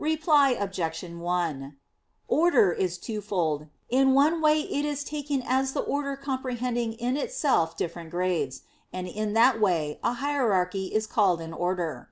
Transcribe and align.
Reply 0.00 0.56
Obj. 0.58 1.04
1: 1.04 1.76
Order 2.26 2.72
is 2.72 2.98
twofold. 2.98 3.68
In 3.88 4.12
one 4.12 4.40
way 4.42 4.62
it 4.62 4.84
is 4.84 5.04
taken 5.04 5.40
as 5.46 5.72
the 5.72 5.78
order 5.82 6.16
comprehending 6.16 6.94
in 6.94 7.16
itself 7.16 7.76
different 7.76 8.10
grades; 8.10 8.62
and 8.92 9.06
in 9.06 9.34
that 9.34 9.60
way 9.60 10.00
a 10.02 10.14
hierarchy 10.14 10.86
is 10.92 11.06
called 11.06 11.40
an 11.40 11.52
order. 11.52 12.10